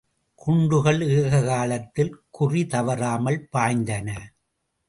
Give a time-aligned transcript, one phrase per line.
[0.41, 4.09] குண்டுகள் ஏக காலத்தில் குறிதவறாமல் பாய்ந்தன.